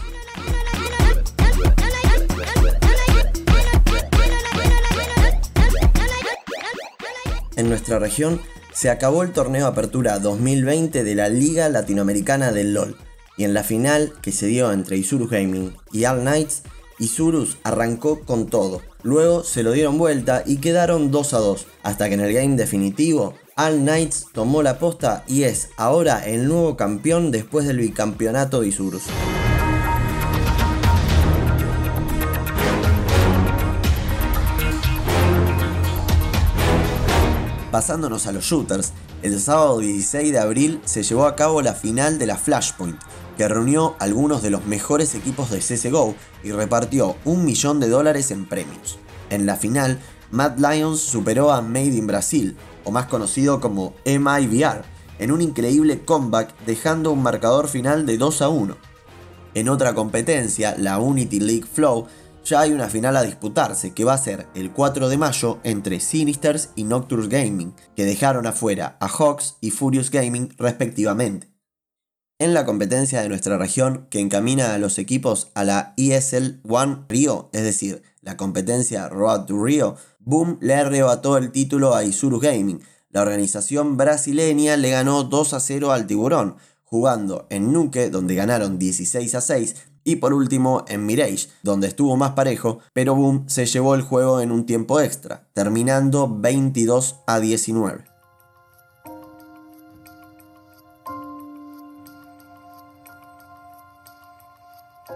En 7.55 7.69
nuestra 7.69 7.97
región 7.97 8.39
se 8.71 8.89
acabó 8.89 9.23
el 9.23 9.31
torneo 9.31 9.65
Apertura 9.65 10.19
2020 10.19 11.03
de 11.03 11.15
la 11.15 11.29
Liga 11.29 11.69
Latinoamericana 11.69 12.51
del 12.51 12.73
LoL, 12.73 12.97
y 13.37 13.45
en 13.45 13.53
la 13.53 13.63
final 13.63 14.13
que 14.21 14.31
se 14.31 14.45
dio 14.45 14.71
entre 14.71 14.97
Isurus 14.97 15.31
Gaming 15.31 15.75
y 15.91 16.05
All 16.05 16.21
Knights, 16.21 16.61
Isurus 16.99 17.57
arrancó 17.63 18.21
con 18.21 18.47
todo, 18.47 18.81
Luego 19.05 19.43
se 19.43 19.61
lo 19.61 19.71
dieron 19.71 19.99
vuelta 19.99 20.41
y 20.47 20.57
quedaron 20.57 21.11
2 21.11 21.33
a 21.35 21.37
2, 21.37 21.67
hasta 21.83 22.07
que 22.07 22.15
en 22.15 22.21
el 22.21 22.33
game 22.33 22.55
definitivo 22.55 23.35
All 23.57 23.77
Knights 23.77 24.27
tomó 24.33 24.61
la 24.61 24.79
posta 24.79 25.23
y 25.27 25.43
es 25.43 25.69
ahora 25.77 26.25
el 26.25 26.49
nuevo 26.49 26.75
campeón 26.75 27.31
después 27.31 27.65
del 27.65 27.77
bicampeonato 27.77 28.59
de 28.59 28.67
Isurus. 28.67 29.03
Pasándonos 37.71 38.27
a 38.27 38.33
los 38.33 38.43
shooters, 38.43 38.91
el 39.21 39.39
sábado 39.39 39.79
16 39.79 40.33
de 40.33 40.39
abril 40.39 40.81
se 40.83 41.03
llevó 41.03 41.25
a 41.25 41.37
cabo 41.37 41.61
la 41.61 41.75
final 41.75 42.19
de 42.19 42.25
la 42.25 42.35
Flashpoint, 42.35 42.99
que 43.37 43.47
reunió 43.47 43.95
algunos 43.99 44.41
de 44.41 44.49
los 44.49 44.65
mejores 44.65 45.15
equipos 45.15 45.49
de 45.49 45.59
CSGO 45.59 46.13
y 46.43 46.51
repartió 46.51 47.15
un 47.23 47.45
millón 47.45 47.79
de 47.79 47.87
dólares 47.87 48.31
en 48.31 48.47
premios. 48.47 48.99
En 49.29 49.45
la 49.45 49.55
final, 49.55 50.01
Mad 50.29 50.57
Lions 50.57 50.99
superó 50.99 51.53
a 51.53 51.61
Made 51.61 51.95
in 51.95 52.07
Brasil, 52.07 52.57
o 52.85 52.91
más 52.91 53.07
conocido 53.07 53.59
como 53.59 53.93
MIVR, 54.05 54.83
en 55.19 55.31
un 55.31 55.41
increíble 55.41 56.01
comeback 56.05 56.55
dejando 56.65 57.11
un 57.11 57.23
marcador 57.23 57.67
final 57.67 58.05
de 58.05 58.17
2 58.17 58.41
a 58.41 58.49
1. 58.49 58.77
En 59.53 59.69
otra 59.69 59.93
competencia, 59.93 60.75
la 60.77 60.99
Unity 60.99 61.39
League 61.39 61.67
Flow, 61.71 62.07
ya 62.43 62.61
hay 62.61 62.73
una 62.73 62.89
final 62.89 63.17
a 63.17 63.23
disputarse 63.23 63.93
que 63.93 64.03
va 64.03 64.13
a 64.13 64.17
ser 64.17 64.47
el 64.53 64.71
4 64.71 65.09
de 65.09 65.17
mayo 65.17 65.59
entre 65.63 65.99
Sinisters 65.99 66.69
y 66.75 66.83
Nocturne 66.83 67.27
Gaming, 67.27 67.73
que 67.95 68.05
dejaron 68.05 68.45
afuera 68.47 68.97
a 68.99 69.07
Hawks 69.07 69.57
y 69.61 69.71
Furious 69.71 70.11
Gaming 70.11 70.53
respectivamente. 70.57 71.54
En 72.37 72.53
la 72.53 72.65
competencia 72.65 73.21
de 73.21 73.29
nuestra 73.29 73.57
región 73.57 74.07
que 74.09 74.19
encamina 74.19 74.73
a 74.73 74.77
los 74.77 74.99
equipos 74.99 75.51
a 75.53 75.63
la 75.63 75.93
ESL 75.95 76.59
One 76.67 77.05
Rio, 77.07 77.49
es 77.53 77.63
decir, 77.63 78.03
la 78.21 78.35
competencia 78.35 79.07
Road 79.07 79.45
to 79.45 79.63
Rio, 79.63 79.95
Boom 80.19 80.57
le 80.59 80.73
arrebató 80.73 81.37
el 81.37 81.53
título 81.53 81.95
a 81.95 82.03
Isurus 82.03 82.41
Gaming. 82.41 82.81
La 83.09 83.21
organización 83.21 83.95
brasileña 83.95 84.75
le 84.75 84.89
ganó 84.89 85.23
2 85.23 85.53
a 85.53 85.61
0 85.61 85.93
al 85.93 86.07
Tiburón, 86.07 86.57
jugando 86.83 87.47
en 87.49 87.71
Nuke, 87.71 88.09
donde 88.09 88.35
ganaron 88.35 88.77
16 88.77 89.33
a 89.33 89.39
6, 89.39 89.75
y 90.03 90.17
por 90.17 90.33
último 90.33 90.83
en 90.89 91.05
Mirage, 91.05 91.47
donde 91.63 91.87
estuvo 91.87 92.17
más 92.17 92.31
parejo, 92.31 92.79
pero 92.91 93.15
Boom 93.15 93.45
se 93.47 93.65
llevó 93.65 93.95
el 93.95 94.01
juego 94.01 94.41
en 94.41 94.51
un 94.51 94.65
tiempo 94.65 94.99
extra, 94.99 95.47
terminando 95.53 96.27
22 96.29 97.21
a 97.27 97.39
19. 97.39 98.14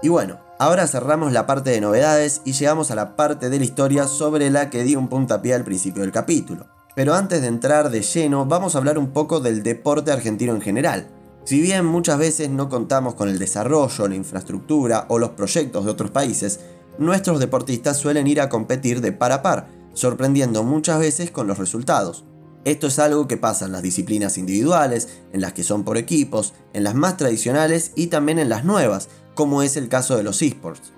Y 0.01 0.07
bueno, 0.07 0.39
ahora 0.59 0.87
cerramos 0.87 1.33
la 1.33 1.45
parte 1.45 1.71
de 1.71 1.81
novedades 1.81 2.41
y 2.45 2.53
llegamos 2.53 2.89
a 2.89 2.95
la 2.95 3.17
parte 3.17 3.49
de 3.49 3.59
la 3.59 3.65
historia 3.65 4.07
sobre 4.07 4.49
la 4.49 4.69
que 4.69 4.83
di 4.83 4.95
un 4.95 5.09
puntapié 5.09 5.53
al 5.53 5.65
principio 5.65 6.03
del 6.03 6.13
capítulo. 6.13 6.67
Pero 6.95 7.15
antes 7.15 7.41
de 7.41 7.47
entrar 7.47 7.89
de 7.89 8.01
lleno, 8.01 8.45
vamos 8.45 8.75
a 8.75 8.77
hablar 8.77 8.97
un 8.97 9.11
poco 9.11 9.41
del 9.41 9.61
deporte 9.61 10.11
argentino 10.11 10.53
en 10.53 10.61
general. 10.61 11.09
Si 11.43 11.59
bien 11.59 11.85
muchas 11.85 12.17
veces 12.17 12.49
no 12.49 12.69
contamos 12.69 13.15
con 13.15 13.27
el 13.27 13.39
desarrollo, 13.39 14.07
la 14.07 14.15
infraestructura 14.15 15.05
o 15.09 15.19
los 15.19 15.31
proyectos 15.31 15.83
de 15.83 15.91
otros 15.91 16.11
países, 16.11 16.61
nuestros 16.97 17.39
deportistas 17.39 17.97
suelen 17.97 18.27
ir 18.27 18.39
a 18.39 18.49
competir 18.49 19.01
de 19.01 19.11
par 19.11 19.33
a 19.33 19.41
par, 19.41 19.67
sorprendiendo 19.93 20.63
muchas 20.63 20.99
veces 20.99 21.31
con 21.31 21.47
los 21.47 21.57
resultados. 21.57 22.23
Esto 22.65 22.87
es 22.87 22.99
algo 22.99 23.27
que 23.27 23.37
pasa 23.37 23.65
en 23.65 23.71
las 23.71 23.81
disciplinas 23.81 24.37
individuales, 24.37 25.07
en 25.31 25.41
las 25.41 25.53
que 25.53 25.63
son 25.63 25.85
por 25.85 25.97
equipos, 25.97 26.53
en 26.73 26.83
las 26.83 26.93
más 26.93 27.15
tradicionales 27.15 27.93
y 27.95 28.07
también 28.07 28.37
en 28.37 28.49
las 28.49 28.65
nuevas, 28.65 29.07
como 29.39 29.63
es 29.63 29.77
el 29.77 29.87
caso 29.87 30.17
de 30.17 30.23
los 30.23 30.41
esports. 30.41 30.91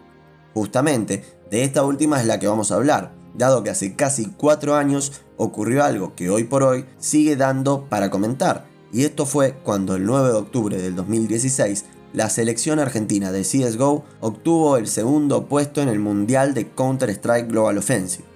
Justamente, 0.56 1.24
de 1.52 1.64
esta 1.64 1.84
última 1.84 2.20
es 2.20 2.26
la 2.26 2.40
que 2.40 2.48
vamos 2.48 2.72
a 2.72 2.76
hablar, 2.76 3.14
dado 3.36 3.62
que 3.62 3.70
hace 3.70 3.96
casi 3.96 4.32
4 4.36 4.74
años 4.74 5.22
ocurrió 5.38 5.84
algo 5.84 6.16
que 6.16 6.32
hoy 6.32 6.46
por 6.46 6.64
hoy 6.64 6.88
sigue 6.98 7.36
dando 7.36 7.86
para 7.88 8.10
comentar, 8.10 8.66
y 8.92 9.04
esto 9.04 9.28
fue 9.28 9.54
cuando 9.64 9.96
el 9.96 10.08
9 10.08 10.30
de 10.30 10.36
octubre 10.38 10.78
del 10.82 10.96
2016 10.96 11.86
la 12.14 12.32
selección 12.32 12.80
argentina 12.80 13.32
de 13.32 13.44
CSGO 13.44 14.06
obtuvo 14.22 14.78
el 14.78 14.88
segundo 14.88 15.46
puesto 15.46 15.84
en 15.84 15.90
el 15.90 16.00
Mundial 16.00 16.56
de 16.56 16.68
Counter-Strike 16.68 17.48
Global 17.48 17.78
Offensive. 17.78 18.31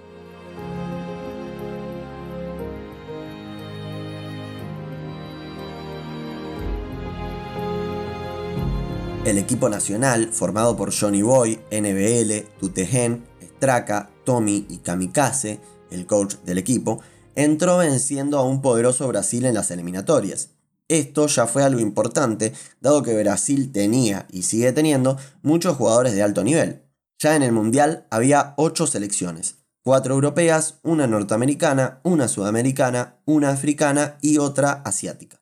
El 9.26 9.38
equipo 9.38 9.68
nacional, 9.68 10.28
formado 10.32 10.76
por 10.76 10.94
Johnny 10.94 11.20
Boy, 11.20 11.58
NBL, 11.72 12.48
Tutegen, 12.60 13.24
Straka, 13.56 14.08
Tommy 14.24 14.68
y 14.70 14.78
Kamikaze, 14.78 15.58
el 15.90 16.06
coach 16.06 16.36
del 16.44 16.58
equipo, 16.58 17.00
entró 17.34 17.78
venciendo 17.78 18.38
a 18.38 18.44
un 18.44 18.62
poderoso 18.62 19.08
Brasil 19.08 19.44
en 19.44 19.54
las 19.54 19.72
eliminatorias. 19.72 20.50
Esto 20.86 21.26
ya 21.26 21.48
fue 21.48 21.64
algo 21.64 21.80
importante, 21.80 22.52
dado 22.80 23.02
que 23.02 23.20
Brasil 23.20 23.72
tenía 23.72 24.28
y 24.30 24.42
sigue 24.42 24.70
teniendo 24.70 25.16
muchos 25.42 25.76
jugadores 25.76 26.14
de 26.14 26.22
alto 26.22 26.44
nivel. 26.44 26.84
Ya 27.18 27.34
en 27.34 27.42
el 27.42 27.50
Mundial 27.50 28.06
había 28.10 28.54
8 28.58 28.86
selecciones, 28.86 29.56
4 29.82 30.14
europeas, 30.14 30.76
una 30.84 31.08
norteamericana, 31.08 31.98
una 32.04 32.28
sudamericana, 32.28 33.16
una 33.24 33.50
africana 33.50 34.18
y 34.20 34.38
otra 34.38 34.70
asiática. 34.84 35.40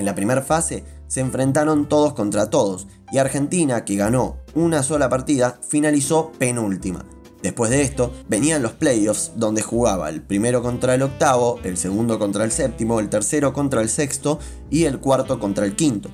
En 0.00 0.06
la 0.06 0.14
primera 0.14 0.40
fase 0.40 0.82
se 1.08 1.20
enfrentaron 1.20 1.86
todos 1.86 2.14
contra 2.14 2.48
todos 2.48 2.86
y 3.12 3.18
Argentina, 3.18 3.84
que 3.84 3.96
ganó 3.96 4.38
una 4.54 4.82
sola 4.82 5.10
partida, 5.10 5.60
finalizó 5.68 6.32
penúltima. 6.38 7.04
Después 7.42 7.70
de 7.70 7.82
esto 7.82 8.10
venían 8.26 8.62
los 8.62 8.72
playoffs 8.72 9.32
donde 9.36 9.60
jugaba 9.60 10.08
el 10.08 10.22
primero 10.22 10.62
contra 10.62 10.94
el 10.94 11.02
octavo, 11.02 11.60
el 11.64 11.76
segundo 11.76 12.18
contra 12.18 12.44
el 12.44 12.50
séptimo, 12.50 12.98
el 12.98 13.10
tercero 13.10 13.52
contra 13.52 13.82
el 13.82 13.90
sexto 13.90 14.38
y 14.70 14.84
el 14.84 15.00
cuarto 15.00 15.38
contra 15.38 15.66
el 15.66 15.76
quinto. 15.76 16.08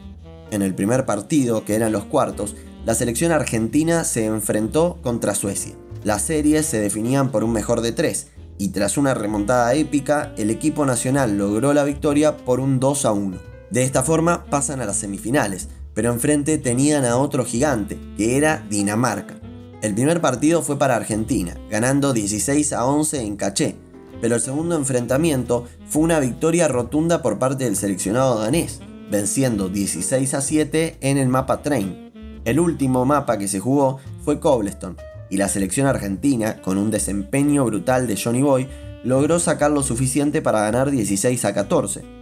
En 0.50 0.62
el 0.62 0.74
primer 0.74 1.06
partido, 1.06 1.64
que 1.64 1.76
eran 1.76 1.92
los 1.92 2.06
cuartos, 2.06 2.56
la 2.84 2.96
selección 2.96 3.30
argentina 3.30 4.02
se 4.02 4.24
enfrentó 4.24 4.98
contra 5.00 5.36
Suecia. 5.36 5.76
Las 6.02 6.22
series 6.22 6.66
se 6.66 6.80
definían 6.80 7.30
por 7.30 7.44
un 7.44 7.52
mejor 7.52 7.82
de 7.82 7.92
tres 7.92 8.32
y 8.58 8.70
tras 8.70 8.98
una 8.98 9.14
remontada 9.14 9.74
épica, 9.74 10.34
el 10.36 10.50
equipo 10.50 10.84
nacional 10.86 11.38
logró 11.38 11.72
la 11.72 11.84
victoria 11.84 12.36
por 12.36 12.58
un 12.58 12.80
2 12.80 13.04
a 13.04 13.12
1. 13.12 13.55
De 13.76 13.82
esta 13.82 14.02
forma 14.02 14.46
pasan 14.46 14.80
a 14.80 14.86
las 14.86 14.96
semifinales, 14.96 15.68
pero 15.92 16.10
enfrente 16.10 16.56
tenían 16.56 17.04
a 17.04 17.18
otro 17.18 17.44
gigante, 17.44 17.98
que 18.16 18.38
era 18.38 18.64
Dinamarca. 18.70 19.34
El 19.82 19.92
primer 19.92 20.22
partido 20.22 20.62
fue 20.62 20.78
para 20.78 20.96
Argentina, 20.96 21.58
ganando 21.68 22.14
16 22.14 22.72
a 22.72 22.86
11 22.86 23.20
en 23.20 23.36
caché, 23.36 23.76
pero 24.22 24.36
el 24.36 24.40
segundo 24.40 24.76
enfrentamiento 24.76 25.66
fue 25.86 26.04
una 26.04 26.20
victoria 26.20 26.68
rotunda 26.68 27.20
por 27.20 27.38
parte 27.38 27.64
del 27.64 27.76
seleccionado 27.76 28.40
danés, 28.40 28.80
venciendo 29.10 29.68
16 29.68 30.32
a 30.32 30.40
7 30.40 30.96
en 31.02 31.18
el 31.18 31.28
mapa 31.28 31.60
Train. 31.60 32.40
El 32.46 32.60
último 32.60 33.04
mapa 33.04 33.36
que 33.36 33.46
se 33.46 33.60
jugó 33.60 33.98
fue 34.24 34.40
Cobblestone, 34.40 34.96
y 35.28 35.36
la 35.36 35.50
selección 35.50 35.86
argentina, 35.86 36.62
con 36.62 36.78
un 36.78 36.90
desempeño 36.90 37.66
brutal 37.66 38.06
de 38.06 38.16
Johnny 38.16 38.40
Boy, 38.40 38.68
logró 39.04 39.38
sacar 39.38 39.70
lo 39.70 39.82
suficiente 39.82 40.40
para 40.40 40.62
ganar 40.62 40.90
16 40.90 41.44
a 41.44 41.52
14. 41.52 42.15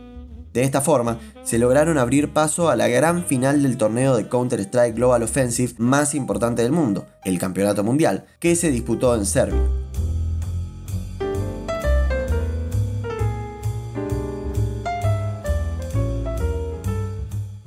De 0.54 0.62
esta 0.62 0.80
forma, 0.80 1.18
se 1.42 1.58
lograron 1.58 1.98
abrir 1.98 2.32
paso 2.32 2.70
a 2.70 2.76
la 2.76 2.86
gran 2.86 3.24
final 3.24 3.64
del 3.64 3.76
torneo 3.76 4.16
de 4.16 4.28
Counter-Strike 4.28 4.94
Global 4.94 5.24
Offensive 5.24 5.74
más 5.78 6.14
importante 6.14 6.62
del 6.62 6.70
mundo, 6.70 7.06
el 7.24 7.40
Campeonato 7.40 7.82
Mundial, 7.82 8.24
que 8.38 8.54
se 8.54 8.70
disputó 8.70 9.16
en 9.16 9.26
Serbia. 9.26 9.60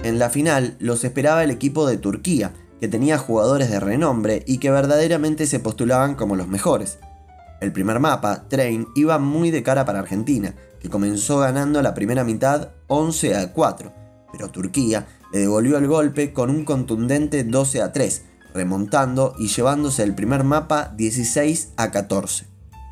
En 0.02 0.18
la 0.18 0.30
final 0.30 0.78
los 0.80 1.04
esperaba 1.04 1.44
el 1.44 1.52
equipo 1.52 1.86
de 1.86 1.98
Turquía, 1.98 2.54
que 2.80 2.88
tenía 2.88 3.18
jugadores 3.18 3.70
de 3.70 3.82
renombre 3.82 4.44
y 4.48 4.60
que 4.60 4.72
verdaderamente 4.72 5.46
se 5.46 5.60
postulaban 5.60 6.16
como 6.16 6.38
los 6.38 6.48
mejores. 6.48 7.00
El 7.60 7.74
primer 7.74 8.00
mapa, 8.00 8.46
Train, 8.48 8.88
iba 8.96 9.20
muy 9.20 9.52
de 9.52 9.62
cara 9.62 9.84
para 9.84 10.00
Argentina, 10.00 10.56
que 10.80 10.90
comenzó 10.90 11.40
ganando 11.40 11.82
la 11.82 11.94
primera 11.94 12.24
mitad 12.24 12.70
11 12.88 13.36
a 13.36 13.54
4, 13.54 13.92
pero 14.32 14.50
Turquía 14.50 15.08
le 15.32 15.40
devolvió 15.40 15.78
el 15.78 15.88
golpe 15.88 16.34
con 16.34 16.50
un 16.50 16.66
contundente 16.66 17.44
12 17.44 17.82
a 17.82 17.92
3, 17.92 18.24
remontando 18.54 19.36
y 19.38 19.48
llevándose 19.48 20.04
el 20.04 20.16
primer 20.16 20.44
mapa 20.44 20.94
16 20.96 21.74
a 21.78 21.92
14. 21.92 22.46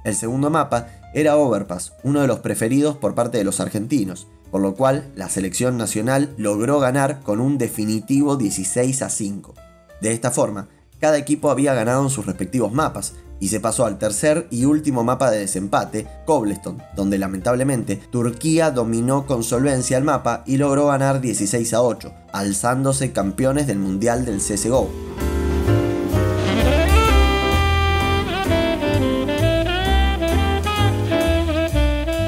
El 0.04 0.16
segundo 0.16 0.50
mapa 0.50 0.88
era 1.14 1.38
Overpass, 1.38 1.94
uno 2.04 2.22
de 2.22 2.28
los 2.28 2.40
preferidos 2.40 2.98
por 2.98 3.16
parte 3.16 3.38
de 3.38 3.44
los 3.44 3.60
argentinos, 3.60 4.28
por 4.52 4.62
lo 4.62 4.76
cual 4.76 5.12
la 5.16 5.30
selección 5.30 5.78
nacional 5.78 6.34
logró 6.38 6.80
ganar 6.80 7.22
con 7.22 7.40
un 7.40 7.58
definitivo 7.58 8.36
16 8.36 9.02
a 9.02 9.10
5. 9.10 9.54
De 10.02 10.12
esta 10.12 10.32
forma, 10.32 10.68
cada 11.00 11.18
equipo 11.18 11.50
había 11.50 11.74
ganado 11.74 12.04
en 12.04 12.10
sus 12.10 12.26
respectivos 12.26 12.72
mapas, 12.72 13.14
y 13.40 13.50
se 13.50 13.60
pasó 13.60 13.86
al 13.86 13.98
tercer 13.98 14.48
y 14.50 14.66
último 14.66 15.04
mapa 15.04 15.32
de 15.32 15.40
desempate, 15.40 16.08
Cobblestone, 16.26 16.84
donde 16.96 17.18
lamentablemente 17.18 17.98
Turquía 17.98 18.72
dominó 18.72 19.26
con 19.26 19.44
solvencia 19.44 19.98
el 19.98 20.04
mapa 20.04 20.44
y 20.46 20.58
logró 20.58 20.88
ganar 20.88 21.22
16 21.22 21.74
a 21.74 21.82
8, 21.82 22.14
alzándose 22.32 23.12
campeones 23.12 23.68
del 23.68 23.80
Mundial 23.80 24.26
del 24.26 24.40
CSGO. 24.40 24.90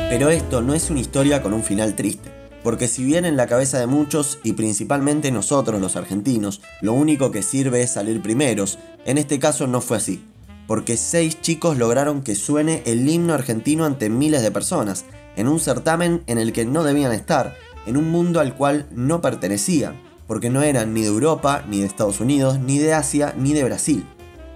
Pero 0.09 0.31
esto 0.31 0.63
no 0.63 0.73
es 0.73 0.89
una 0.89 0.99
historia 0.99 1.43
con 1.43 1.53
un 1.53 1.61
final 1.61 1.95
triste. 1.95 2.31
Porque 2.63 2.87
si 2.87 3.03
bien 3.03 3.23
en 3.23 3.37
la 3.37 3.45
cabeza 3.45 3.77
de 3.77 3.85
muchos, 3.85 4.39
y 4.43 4.53
principalmente 4.53 5.31
nosotros 5.31 5.79
los 5.79 5.95
argentinos, 5.95 6.61
lo 6.81 6.93
único 6.93 7.29
que 7.29 7.43
sirve 7.43 7.83
es 7.83 7.91
salir 7.91 8.21
primeros, 8.21 8.79
en 9.05 9.19
este 9.19 9.37
caso 9.37 9.67
no 9.67 9.79
fue 9.79 9.97
así. 9.97 10.25
Porque 10.67 10.97
seis 10.97 11.41
chicos 11.41 11.77
lograron 11.77 12.21
que 12.21 12.35
suene 12.35 12.83
el 12.85 13.07
himno 13.09 13.33
argentino 13.33 13.85
ante 13.85 14.09
miles 14.09 14.43
de 14.43 14.51
personas, 14.51 15.05
en 15.37 15.47
un 15.47 15.59
certamen 15.59 16.23
en 16.27 16.37
el 16.37 16.51
que 16.51 16.65
no 16.65 16.83
debían 16.83 17.13
estar, 17.13 17.55
en 17.85 17.95
un 17.95 18.11
mundo 18.11 18.41
al 18.41 18.53
cual 18.53 18.85
no 18.91 19.21
pertenecían, 19.21 19.99
porque 20.27 20.49
no 20.49 20.61
eran 20.61 20.93
ni 20.93 21.01
de 21.01 21.07
Europa, 21.07 21.63
ni 21.69 21.79
de 21.79 21.85
Estados 21.85 22.19
Unidos, 22.19 22.59
ni 22.59 22.79
de 22.79 22.93
Asia, 22.93 23.33
ni 23.37 23.53
de 23.53 23.63
Brasil. 23.63 24.05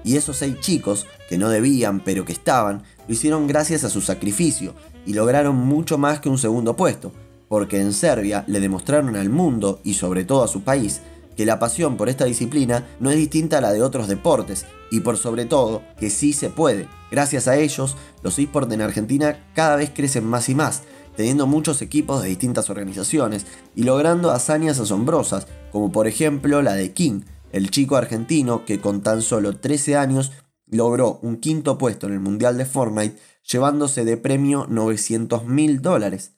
Y 0.03 0.17
esos 0.17 0.37
seis 0.37 0.59
chicos, 0.59 1.07
que 1.29 1.37
no 1.37 1.49
debían 1.49 2.01
pero 2.01 2.25
que 2.25 2.33
estaban, 2.33 2.83
lo 3.07 3.13
hicieron 3.13 3.47
gracias 3.47 3.85
a 3.85 3.89
su 3.89 4.01
sacrificio, 4.01 4.73
y 5.05 5.13
lograron 5.13 5.55
mucho 5.55 5.97
más 5.97 6.19
que 6.19 6.29
un 6.29 6.37
segundo 6.37 6.75
puesto, 6.75 7.13
porque 7.47 7.79
en 7.79 7.93
Serbia 7.93 8.43
le 8.47 8.59
demostraron 8.59 9.15
al 9.15 9.29
mundo 9.29 9.79
y 9.83 9.93
sobre 9.93 10.25
todo 10.25 10.43
a 10.43 10.47
su 10.47 10.61
país 10.61 11.01
que 11.35 11.45
la 11.45 11.59
pasión 11.59 11.97
por 11.97 12.09
esta 12.09 12.25
disciplina 12.25 12.87
no 12.99 13.09
es 13.11 13.17
distinta 13.17 13.57
a 13.57 13.61
la 13.61 13.73
de 13.73 13.81
otros 13.81 14.07
deportes 14.07 14.65
y 14.91 14.99
por 14.99 15.17
sobre 15.17 15.45
todo 15.45 15.81
que 15.99 16.09
sí 16.09 16.33
se 16.33 16.49
puede. 16.49 16.87
Gracias 17.09 17.47
a 17.47 17.57
ellos, 17.57 17.95
los 18.23 18.37
esports 18.37 18.73
en 18.73 18.81
Argentina 18.81 19.45
cada 19.55 19.75
vez 19.75 19.91
crecen 19.93 20.25
más 20.25 20.49
y 20.49 20.55
más, 20.55 20.83
teniendo 21.15 21.47
muchos 21.47 21.81
equipos 21.81 22.21
de 22.21 22.29
distintas 22.29 22.69
organizaciones 22.69 23.45
y 23.75 23.83
logrando 23.83 24.31
hazañas 24.31 24.79
asombrosas, 24.79 25.47
como 25.71 25.91
por 25.91 26.07
ejemplo 26.07 26.61
la 26.61 26.73
de 26.73 26.93
King, 26.93 27.21
el 27.51 27.69
chico 27.69 27.95
argentino 27.95 28.65
que 28.65 28.79
con 28.79 29.01
tan 29.01 29.21
solo 29.21 29.57
13 29.57 29.97
años 29.97 30.31
logró 30.67 31.19
un 31.21 31.37
quinto 31.37 31.77
puesto 31.77 32.07
en 32.07 32.13
el 32.13 32.19
Mundial 32.19 32.57
de 32.57 32.65
Fortnite, 32.65 33.17
llevándose 33.43 34.05
de 34.05 34.17
premio 34.17 34.67
900 34.69 35.45
mil 35.45 35.81
dólares. 35.81 36.33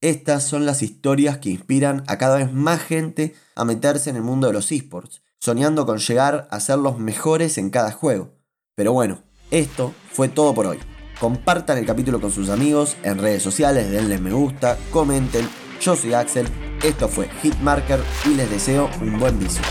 Estas 0.00 0.44
son 0.44 0.64
las 0.64 0.82
historias 0.82 1.38
que 1.38 1.50
inspiran 1.50 2.04
a 2.06 2.18
cada 2.18 2.36
vez 2.36 2.52
más 2.52 2.80
gente 2.80 3.34
a 3.56 3.64
meterse 3.64 4.10
en 4.10 4.14
el 4.14 4.22
mundo 4.22 4.46
de 4.46 4.52
los 4.52 4.70
esports, 4.70 5.22
soñando 5.40 5.86
con 5.86 5.98
llegar 5.98 6.46
a 6.52 6.60
ser 6.60 6.78
los 6.78 7.00
mejores 7.00 7.58
en 7.58 7.70
cada 7.70 7.90
juego. 7.90 8.30
Pero 8.76 8.92
bueno, 8.92 9.24
esto 9.50 9.92
fue 10.12 10.28
todo 10.28 10.54
por 10.54 10.66
hoy. 10.66 10.78
Compartan 11.18 11.78
el 11.78 11.86
capítulo 11.86 12.20
con 12.20 12.30
sus 12.30 12.48
amigos 12.48 12.96
en 13.02 13.18
redes 13.18 13.42
sociales, 13.42 13.90
denle 13.90 14.18
me 14.18 14.32
gusta, 14.32 14.78
comenten. 14.92 15.48
Yo 15.80 15.96
soy 15.96 16.12
Axel, 16.12 16.46
esto 16.84 17.08
fue 17.08 17.28
Hitmarker 17.42 17.98
y 18.24 18.34
les 18.34 18.48
deseo 18.48 18.88
un 19.00 19.18
buen 19.18 19.36
vicio. 19.36 19.62